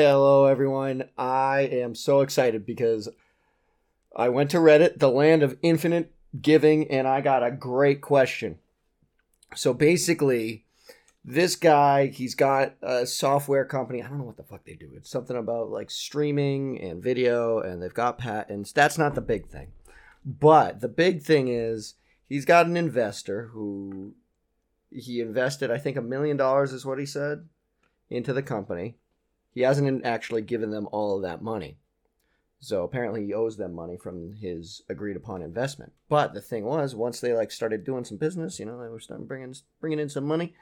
[0.00, 1.08] Hello, everyone.
[1.18, 3.08] I am so excited because
[4.14, 8.60] I went to Reddit, the land of infinite giving, and I got a great question.
[9.56, 10.64] So basically,
[11.24, 14.00] this guy, he's got a software company.
[14.00, 14.92] I don't know what the fuck they do.
[14.94, 18.70] It's something about like streaming and video, and they've got patents.
[18.70, 19.72] That's not the big thing.
[20.24, 21.94] But the big thing is
[22.28, 24.14] he's got an investor who
[24.92, 27.48] he invested, I think, a million dollars is what he said
[28.08, 28.94] into the company.
[29.58, 31.78] He hasn't actually given them all of that money.
[32.60, 35.94] So apparently he owes them money from his agreed upon investment.
[36.08, 39.00] But the thing was, once they like started doing some business, you know, they were
[39.00, 40.54] starting bringing bringing in some money.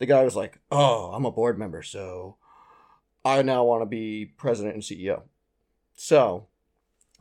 [0.00, 2.34] The guy was like, "Oh, I'm a board member, so
[3.24, 5.22] I now want to be president and CEO."
[5.94, 6.48] So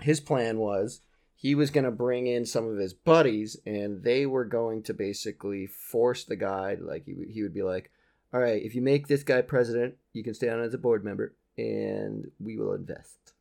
[0.00, 1.02] his plan was
[1.34, 4.94] he was going to bring in some of his buddies, and they were going to
[4.94, 6.78] basically force the guy.
[6.80, 7.90] Like he he would be like,
[8.32, 11.04] "All right, if you make this guy president, you can stay on as a board
[11.04, 13.34] member, and we will invest."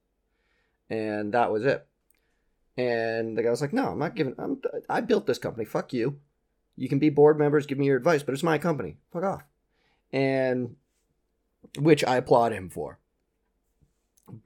[0.89, 1.85] and that was it.
[2.77, 4.35] And the guy was like, "No, I'm not giving.
[4.37, 5.65] I'm, I built this company.
[5.65, 6.19] Fuck you.
[6.75, 8.97] You can be board members, give me your advice, but it's my company.
[9.11, 9.43] Fuck off."
[10.11, 10.75] And
[11.77, 12.99] which I applaud him for.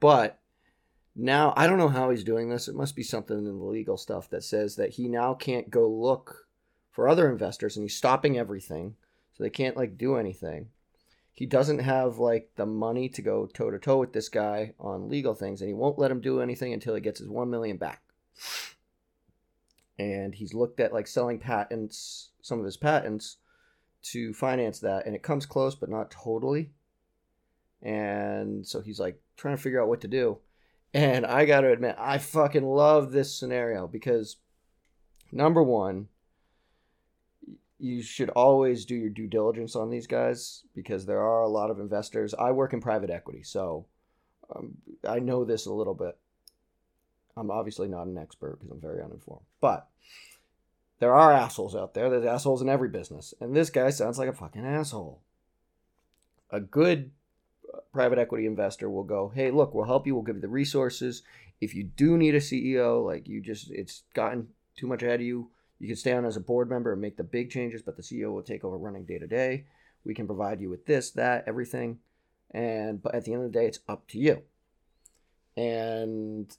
[0.00, 0.40] But
[1.14, 2.66] now I don't know how he's doing this.
[2.66, 5.88] It must be something in the legal stuff that says that he now can't go
[5.88, 6.48] look
[6.90, 8.96] for other investors, and he's stopping everything,
[9.34, 10.68] so they can't like do anything.
[11.32, 15.08] He doesn't have like the money to go toe to toe with this guy on
[15.08, 17.76] legal things and he won't let him do anything until he gets his 1 million
[17.76, 18.02] back.
[19.98, 23.38] And he's looked at like selling patents some of his patents
[24.02, 26.70] to finance that and it comes close but not totally.
[27.82, 30.38] And so he's like trying to figure out what to do.
[30.92, 34.36] And i gotta admit i fucking love this scenario because
[35.32, 36.06] number one
[37.78, 41.70] you should always do your due diligence on these guys because there are a lot
[41.70, 42.34] of investors.
[42.34, 43.86] I work in private equity, so
[44.54, 46.16] um, I know this a little bit.
[47.36, 49.88] I'm obviously not an expert because I'm very uninformed, but
[51.00, 52.08] there are assholes out there.
[52.08, 55.20] There's assholes in every business, and this guy sounds like a fucking asshole.
[56.50, 57.10] A good
[57.72, 60.14] uh, private equity investor will go, "Hey, look, we'll help you.
[60.14, 61.22] We'll give you the resources.
[61.60, 65.26] If you do need a CEO, like you just it's gotten too much ahead of
[65.26, 67.96] you, you can stay on as a board member and make the big changes, but
[67.96, 69.66] the CEO will take over running day to day.
[70.04, 71.98] We can provide you with this, that, everything.
[72.50, 74.42] And but at the end of the day, it's up to you.
[75.56, 76.56] And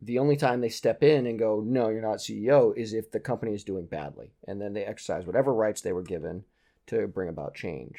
[0.00, 3.20] the only time they step in and go, no, you're not CEO, is if the
[3.20, 4.32] company is doing badly.
[4.46, 6.44] And then they exercise whatever rights they were given
[6.86, 7.96] to bring about change.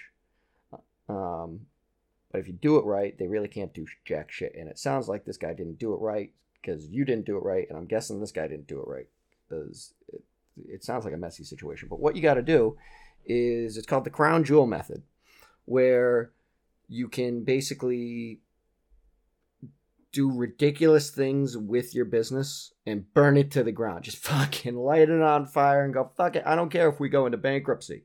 [1.10, 1.62] Um,
[2.32, 4.54] but if you do it right, they really can't do jack shit.
[4.56, 6.32] And it sounds like this guy didn't do it right
[6.62, 7.68] because you didn't do it right.
[7.70, 9.08] And I'm guessing this guy didn't do it right
[9.48, 9.94] because
[10.58, 11.88] it, sounds like a messy situation.
[11.90, 12.78] But what you got to do
[13.26, 15.04] is it's called the crown jewel method,
[15.66, 16.32] where
[16.88, 18.42] you can basically
[20.12, 24.04] do ridiculous things with your business and burn it to the ground.
[24.04, 26.44] Just fucking light it on fire and go, fuck it.
[26.46, 28.04] I don't care if we go into bankruptcy.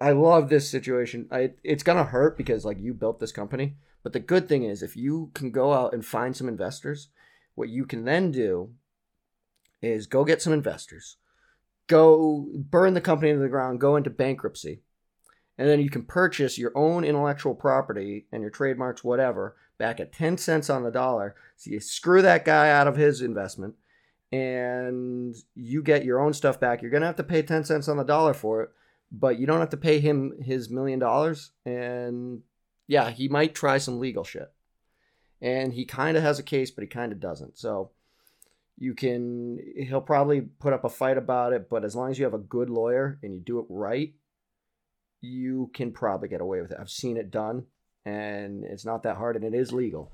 [0.00, 1.26] I love this situation.
[1.32, 3.74] I, it's going to hurt because, like, you built this company.
[4.04, 7.08] But the good thing is, if you can go out and find some investors,
[7.56, 8.70] what you can then do
[9.82, 11.16] is go get some investors,
[11.86, 14.82] go burn the company to the ground, go into bankruptcy,
[15.58, 20.12] and then you can purchase your own intellectual property and your trademarks, whatever, back at
[20.12, 21.34] 10 cents on the dollar.
[21.56, 23.74] So you screw that guy out of his investment
[24.30, 26.80] and you get your own stuff back.
[26.80, 28.70] You're going to have to pay 10 cents on the dollar for it,
[29.10, 31.50] but you don't have to pay him his million dollars.
[31.64, 32.42] And
[32.86, 34.52] yeah, he might try some legal shit.
[35.40, 37.58] And he kind of has a case, but he kind of doesn't.
[37.58, 37.90] So
[38.78, 42.24] you can he'll probably put up a fight about it but as long as you
[42.24, 44.14] have a good lawyer and you do it right
[45.20, 46.78] you can probably get away with it.
[46.80, 47.64] I've seen it done
[48.04, 50.12] and it's not that hard and it is legal.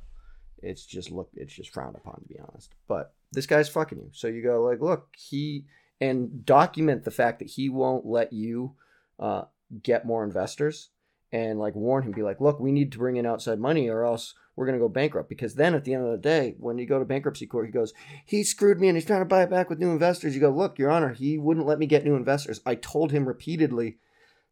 [0.62, 2.74] It's just look it's just frowned upon to be honest.
[2.88, 4.10] But this guy's fucking you.
[4.12, 5.66] So you go like look he
[6.00, 8.74] and document the fact that he won't let you
[9.19, 9.42] uh,
[9.82, 10.91] get more investors
[11.32, 14.04] and like warn him be like look we need to bring in outside money or
[14.04, 15.28] else we're going to go bankrupt.
[15.28, 17.72] Because then at the end of the day, when you go to bankruptcy court, he
[17.72, 17.92] goes,
[18.24, 20.34] he screwed me and he's trying to buy it back with new investors.
[20.34, 22.60] You go, look, Your Honor, he wouldn't let me get new investors.
[22.65, 23.98] I told him repeatedly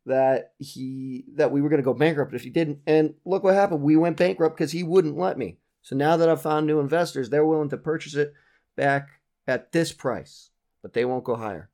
[0.05, 2.81] that he that we were going to go bankrupt if he didn't.
[2.87, 3.83] And look what happened.
[3.83, 5.59] We went bankrupt because he wouldn't let me.
[5.83, 8.33] So now that I've found new investors, they're willing to purchase it
[8.77, 9.09] back
[9.47, 10.51] at this price,
[10.81, 11.71] but they won't go higher.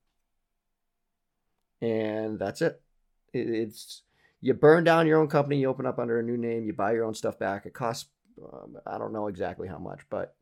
[1.80, 2.80] And that's it.
[3.32, 4.02] It's
[4.40, 6.92] you burn down your own company, you open up under a new name, you buy
[6.92, 7.66] your own stuff back.
[7.66, 8.08] It costs
[8.52, 10.34] um, I don't know exactly how much, but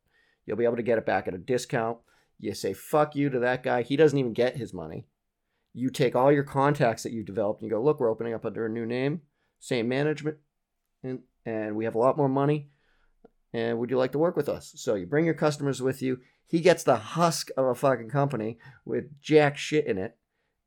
[0.45, 1.99] you'll be able to get it back at a discount.
[2.39, 3.83] You say fuck you to that guy.
[3.83, 5.07] He doesn't even get his money.
[5.73, 8.47] You take all your contacts that you've developed and you go, look, we're opening up
[8.47, 9.23] under a new name,
[9.59, 10.39] same management,
[11.03, 12.71] and and we have a lot more money.
[13.53, 14.73] And would you like to work with us?
[14.77, 16.19] So you bring your customers with you.
[16.47, 20.17] He gets the husk of a fucking company with jack shit in it,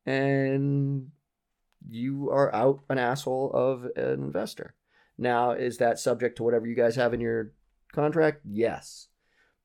[0.06, 1.10] and
[1.88, 4.74] you are out an asshole of an investor.
[5.20, 7.52] Now, is that subject to whatever you guys have in your
[7.92, 8.40] contract?
[8.44, 9.08] Yes.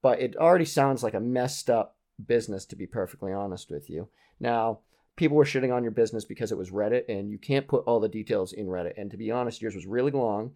[0.02, 4.10] But it already sounds like a messed up business, to be perfectly honest with you.
[4.40, 4.80] Now,
[5.16, 8.02] people were shitting on your business because it was Reddit, and you can't put all
[8.02, 8.96] the details in Reddit.
[8.98, 10.52] And to be honest, yours was really long,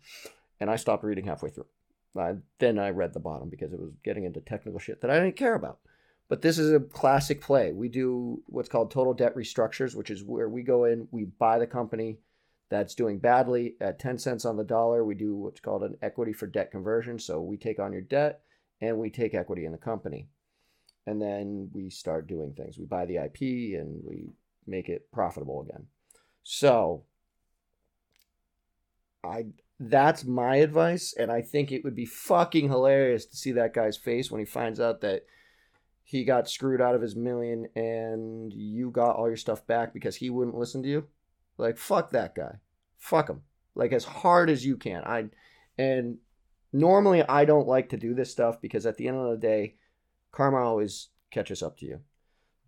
[0.59, 1.67] and I stopped reading halfway through.
[2.59, 5.37] Then I read the bottom because it was getting into technical shit that I didn't
[5.37, 5.79] care about.
[6.27, 7.71] But this is a classic play.
[7.71, 11.57] We do what's called total debt restructures, which is where we go in, we buy
[11.57, 12.17] the company
[12.69, 15.03] that's doing badly at 10 cents on the dollar.
[15.03, 17.17] We do what's called an equity for debt conversion.
[17.19, 18.41] So we take on your debt
[18.79, 20.27] and we take equity in the company.
[21.07, 22.77] And then we start doing things.
[22.77, 24.29] We buy the IP and we
[24.67, 25.87] make it profitable again.
[26.43, 27.05] So
[29.23, 29.47] I
[29.79, 33.97] that's my advice and I think it would be fucking hilarious to see that guy's
[33.97, 35.23] face when he finds out that
[36.03, 40.17] he got screwed out of his million and you got all your stuff back because
[40.17, 41.07] he wouldn't listen to you.
[41.59, 42.55] Like fuck that guy.
[42.97, 43.41] Fuck him.
[43.75, 45.03] Like as hard as you can.
[45.03, 45.25] I
[45.77, 46.17] and
[46.73, 49.75] normally I don't like to do this stuff because at the end of the day,
[50.31, 51.99] karma always catches up to you.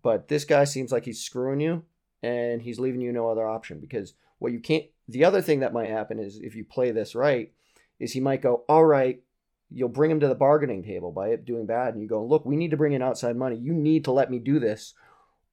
[0.02, 1.84] But this guy seems like he's screwing you
[2.22, 5.72] and he's leaving you no other option because what you can't the other thing that
[5.72, 7.52] might happen is if you play this right
[7.98, 9.22] is he might go, "All right,
[9.70, 12.56] you'll bring him to the bargaining table by doing bad and you go look we
[12.56, 14.94] need to bring in outside money you need to let me do this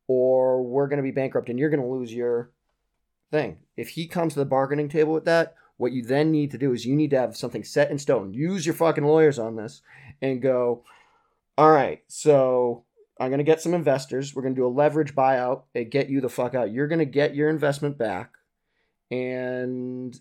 [0.08, 2.52] or we're going to be bankrupt and you're going to lose your
[3.32, 3.58] thing.
[3.78, 6.74] If he comes to the bargaining table with that what you then need to do
[6.74, 8.34] is you need to have something set in stone.
[8.34, 9.82] Use your fucking lawyers on this
[10.22, 10.84] and go
[11.58, 12.84] all right so
[13.20, 14.36] i'm going to get some investors.
[14.36, 16.74] We're going to do a leverage buyout and get you the fuck out.
[16.74, 18.34] You're going to get your investment back
[19.10, 20.20] and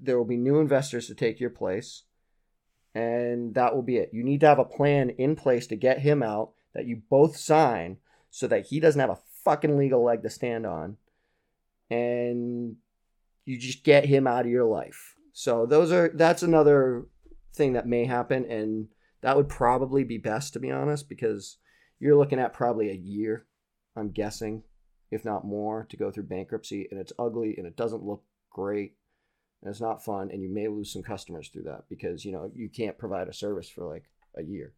[0.00, 2.02] there will be new investors to take your place
[2.92, 4.10] and that will be it.
[4.12, 7.36] You need to have a plan in place to get him out that you both
[7.36, 7.98] sign
[8.30, 10.96] so that he doesn't have a fucking legal leg to stand on
[11.90, 12.76] and
[13.44, 15.16] you just get him out of your life.
[15.32, 17.06] So those are that's another
[17.54, 18.88] thing that may happen and
[19.22, 21.58] that would probably be best to be honest because
[21.98, 23.46] you're looking at probably a year
[23.96, 24.62] I'm guessing
[25.10, 28.94] if not more to go through bankruptcy and it's ugly and it doesn't look great
[29.62, 32.50] and it's not fun and you may lose some customers through that because you know
[32.54, 34.04] you can't provide a service for like
[34.38, 34.72] a year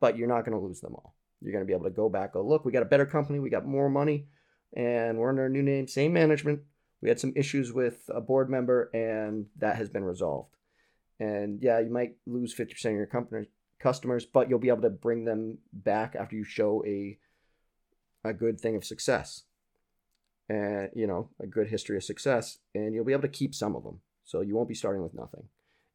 [0.00, 2.08] but you're not going to lose them all you're going to be able to go
[2.08, 4.28] back go look we got a better company we got more money
[4.74, 6.60] and we're under a new name same management.
[7.00, 10.56] We had some issues with a board member and that has been resolved.
[11.20, 13.46] And yeah you might lose 50% of your company
[13.78, 17.18] customers but you'll be able to bring them back after you show a
[18.24, 19.44] a good thing of success
[20.48, 23.76] and you know a good history of success and you'll be able to keep some
[23.76, 24.00] of them.
[24.24, 25.44] So you won't be starting with nothing.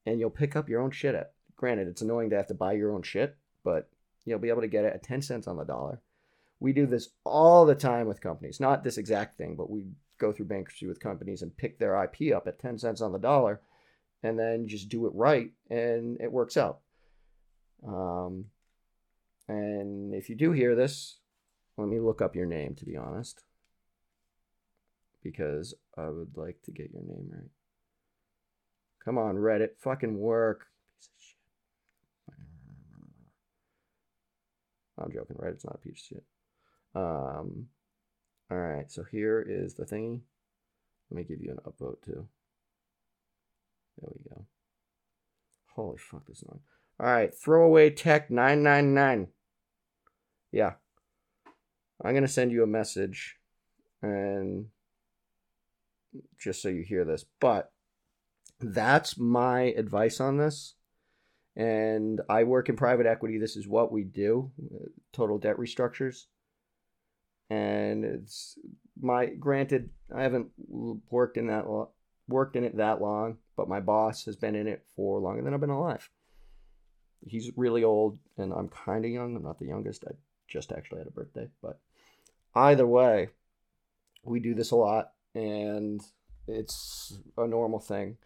[0.05, 2.73] And you'll pick up your own shit at granted it's annoying to have to buy
[2.73, 3.89] your own shit but
[4.25, 6.01] you'll be able to get it at 10 cents on the dollar
[6.63, 9.85] we do this all the time with companies not this exact thing but we
[10.17, 13.19] go through bankruptcy with companies and pick their ip up at 10 cents on the
[13.19, 13.59] dollar
[14.23, 16.79] and then just do it right and it works out
[17.85, 18.45] um,
[19.49, 21.17] and if you do hear this
[21.77, 23.43] let me look up your name to be honest
[25.21, 27.49] because I would like to get your name right.
[29.03, 30.67] Come on, Reddit, fucking work.
[34.97, 36.23] I'm joking, Reddit's not a piece of shit.
[36.95, 37.67] Um,
[38.51, 40.21] all right, so here is the thingy.
[41.09, 42.27] Let me give you an upvote too.
[43.99, 44.45] There we go.
[45.75, 46.59] Holy fuck, this one.
[46.99, 49.27] All right, throwaway tech 999.
[50.51, 50.73] Yeah.
[52.03, 53.37] I'm going to send you a message
[54.01, 54.67] and
[56.39, 57.25] just so you hear this.
[57.39, 57.71] But
[58.59, 60.75] that's my advice on this.
[61.55, 63.37] And I work in private equity.
[63.37, 64.51] This is what we do
[65.11, 66.25] total debt restructures.
[67.49, 68.57] And it's
[68.99, 70.49] my granted, I haven't
[71.09, 71.89] worked in that lo-
[72.27, 75.53] worked in it that long, but my boss has been in it for longer than
[75.53, 76.09] I've been alive.
[77.25, 79.35] He's really old, and I'm kind of young.
[79.35, 80.03] I'm not the youngest.
[80.07, 80.13] I
[80.47, 81.79] just actually had a birthday, but
[82.55, 83.29] either way,
[84.23, 86.01] we do this a lot and
[86.47, 88.17] it's a normal thing.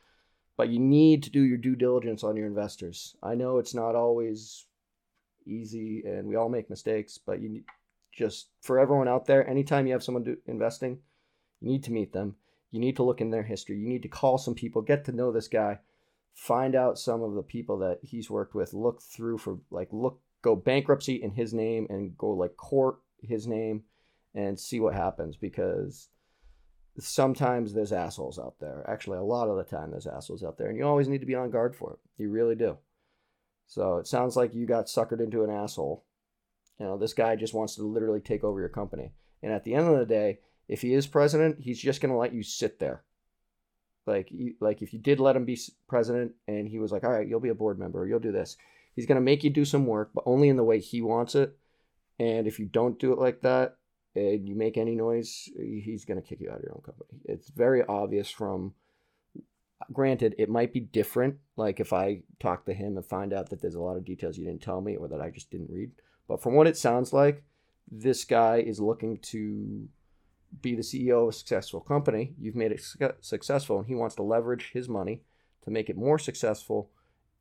[0.58, 3.16] But you need to do your due diligence on your investors.
[3.22, 4.66] I know it's not always
[5.46, 7.64] easy and we all make mistakes, but you
[8.18, 11.00] just for everyone out there, anytime you have someone do, investing,
[11.62, 12.36] you need to meet them.
[12.72, 13.78] You need to look in their history.
[13.78, 15.80] You need to call some people, get to know this guy,
[16.34, 20.20] find out some of the people that he's worked with, look through for like look
[20.42, 23.84] go bankruptcy in his name and go like court his name
[24.36, 26.10] and see what happens because
[27.00, 28.84] sometimes there's assholes out there.
[28.88, 31.28] Actually, a lot of the time there's assholes out there, and you always need to
[31.28, 32.22] be on guard for it.
[32.22, 32.78] You really do.
[33.68, 36.06] So it sounds like you got suckered into an asshole.
[36.80, 39.12] You know, this guy just wants to literally take over your company.
[39.42, 42.18] And at the end of the day, if he is president, he's just going to
[42.18, 43.04] let you sit there.
[44.06, 47.28] Like, like if you did let him be president, and he was like, "All right,
[47.28, 48.56] you'll be a board member, you'll do this,"
[48.96, 51.36] he's going to make you do some work, but only in the way he wants
[51.36, 51.58] it.
[52.20, 53.78] And if you don't do it like that,
[54.16, 57.20] and you make any noise, he's going to kick you out of your own company.
[57.26, 58.74] It's very obvious from.
[59.94, 61.36] Granted, it might be different.
[61.56, 64.36] Like if I talk to him and find out that there's a lot of details
[64.36, 65.92] you didn't tell me or that I just didn't read.
[66.28, 67.44] But from what it sounds like,
[67.90, 69.88] this guy is looking to
[70.62, 72.34] be the CEO of a successful company.
[72.40, 72.82] You've made it
[73.22, 75.22] successful, and he wants to leverage his money
[75.64, 76.90] to make it more successful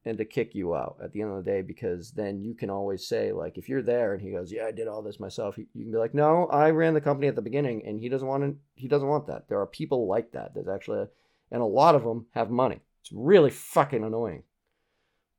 [0.04, 2.70] and to kick you out at the end of the day because then you can
[2.70, 5.58] always say like if you're there and he goes yeah i did all this myself
[5.58, 8.28] you can be like no i ran the company at the beginning and he doesn't
[8.28, 9.48] want to he doesn't want that.
[9.48, 10.54] There are people like that.
[10.54, 11.08] There's actually a,
[11.50, 12.80] and a lot of them have money.
[13.00, 14.44] It's really fucking annoying.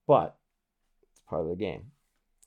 [0.06, 0.36] But
[1.12, 1.92] it's part of the game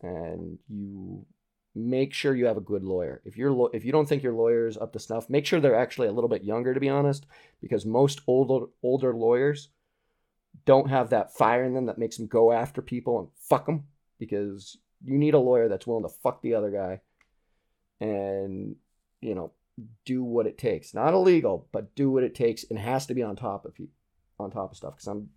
[0.03, 1.27] and you
[1.75, 3.23] make sure you have a good lawyer.
[3.25, 5.79] If you're if you don't think your lawyer is up to snuff make sure they're
[5.79, 7.27] actually a little bit younger to be honest
[7.61, 9.71] because most older older lawyers
[10.65, 13.85] don't have that fire in them that makes them go after people and fuck them
[14.19, 17.01] because you need a lawyer that's willing to fuck the other guy
[18.01, 18.75] and
[19.21, 19.53] you know
[20.05, 20.93] do what it takes.
[20.93, 23.89] Not illegal but do what it takes and has to be on top of you
[24.41, 25.29] on top of stuff because i'm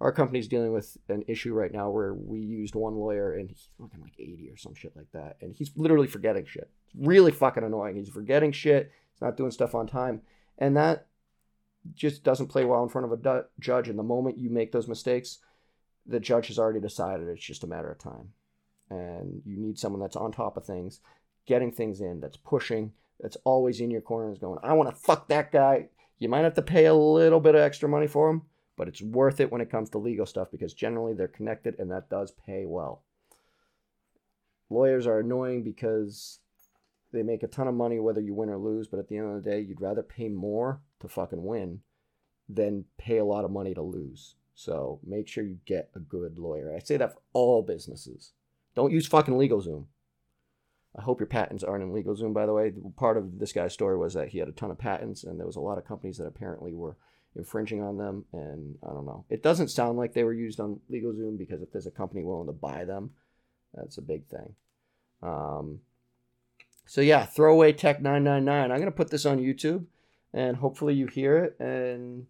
[0.00, 3.68] our company's dealing with an issue right now where we used one lawyer and he's
[3.78, 7.32] looking like 80 or some shit like that and he's literally forgetting shit it's really
[7.32, 10.20] fucking annoying he's forgetting shit he's not doing stuff on time
[10.58, 11.06] and that
[11.94, 13.88] just doesn't play well in front of a judge.
[13.88, 15.38] And the moment you make those mistakes,
[16.06, 18.32] the judge has already decided it's just a matter of time.
[18.90, 21.00] And you need someone that's on top of things,
[21.46, 24.96] getting things in, that's pushing, that's always in your corner, is going, I want to
[24.96, 25.88] fuck that guy.
[26.18, 28.42] You might have to pay a little bit of extra money for him,
[28.76, 31.90] but it's worth it when it comes to legal stuff because generally they're connected and
[31.90, 33.02] that does pay well.
[34.68, 36.40] Lawyers are annoying because
[37.12, 39.28] they make a ton of money whether you win or lose, but at the end
[39.28, 41.80] of the day, you'd rather pay more to fucking win
[42.48, 44.34] than pay a lot of money to lose.
[44.54, 46.74] So make sure you get a good lawyer.
[46.74, 48.32] I say that for all businesses.
[48.74, 49.86] Don't use fucking LegalZoom.
[50.98, 52.72] I hope your patents aren't in LegalZoom, by the way.
[52.96, 55.46] Part of this guy's story was that he had a ton of patents, and there
[55.46, 56.96] was a lot of companies that apparently were
[57.36, 58.24] infringing on them.
[58.32, 59.24] And I don't know.
[59.30, 62.46] It doesn't sound like they were used on LegalZoom because if there's a company willing
[62.46, 63.10] to buy them,
[63.74, 64.54] that's a big thing.
[65.22, 65.80] Um,
[66.86, 68.70] so yeah, throwaway tech 999.
[68.70, 69.86] I'm gonna put this on YouTube
[70.32, 72.26] and hopefully you hear it and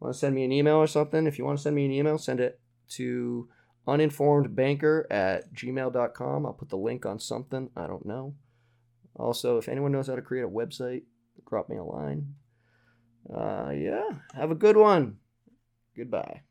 [0.00, 1.26] want to send me an email or something.
[1.26, 2.60] If you want to send me an email, send it
[2.90, 3.48] to
[3.86, 6.46] uninformedbanker at gmail.com.
[6.46, 7.70] I'll put the link on something.
[7.76, 8.34] I don't know.
[9.14, 11.02] Also, if anyone knows how to create a website,
[11.48, 12.34] drop me a line.
[13.32, 15.18] Uh, yeah, have a good one.
[15.96, 16.42] Goodbye.